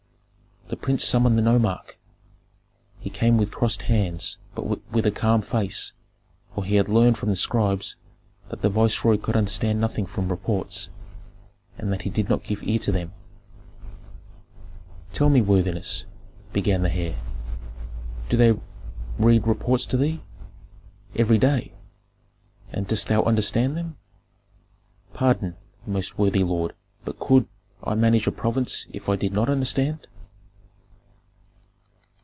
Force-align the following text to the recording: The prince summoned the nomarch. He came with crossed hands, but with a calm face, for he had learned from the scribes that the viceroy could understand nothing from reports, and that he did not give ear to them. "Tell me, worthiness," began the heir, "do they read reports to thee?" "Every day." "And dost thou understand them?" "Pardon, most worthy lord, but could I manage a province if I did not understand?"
The 0.69 0.77
prince 0.87 1.03
summoned 1.03 1.37
the 1.37 1.41
nomarch. 1.41 1.97
He 3.01 3.09
came 3.09 3.37
with 3.37 3.51
crossed 3.51 3.83
hands, 3.83 4.37
but 4.55 4.67
with 4.89 5.05
a 5.05 5.11
calm 5.11 5.41
face, 5.41 5.91
for 6.55 6.63
he 6.63 6.75
had 6.75 6.87
learned 6.87 7.17
from 7.17 7.27
the 7.27 7.35
scribes 7.35 7.97
that 8.49 8.61
the 8.61 8.69
viceroy 8.69 9.17
could 9.17 9.35
understand 9.35 9.81
nothing 9.81 10.05
from 10.05 10.29
reports, 10.29 10.89
and 11.77 11.91
that 11.91 12.03
he 12.03 12.09
did 12.09 12.29
not 12.29 12.45
give 12.45 12.63
ear 12.63 12.79
to 12.79 12.91
them. 12.93 13.11
"Tell 15.11 15.29
me, 15.29 15.41
worthiness," 15.41 16.05
began 16.53 16.83
the 16.83 16.93
heir, 16.93 17.17
"do 18.29 18.37
they 18.37 18.57
read 19.19 19.45
reports 19.47 19.85
to 19.87 19.97
thee?" 19.97 20.21
"Every 21.17 21.37
day." 21.37 21.73
"And 22.71 22.87
dost 22.87 23.09
thou 23.09 23.23
understand 23.23 23.75
them?" 23.75 23.97
"Pardon, 25.13 25.57
most 25.85 26.17
worthy 26.17 26.45
lord, 26.45 26.73
but 27.03 27.19
could 27.19 27.49
I 27.83 27.93
manage 27.95 28.25
a 28.25 28.31
province 28.31 28.87
if 28.93 29.09
I 29.09 29.17
did 29.17 29.33
not 29.33 29.49
understand?" 29.49 30.07